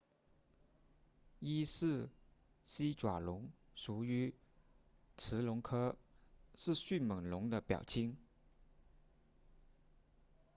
[1.37, 2.09] 伊氏
[2.65, 4.33] 西爪龙属于
[5.15, 5.95] 驰龙科
[6.55, 8.17] 是迅猛龙的表亲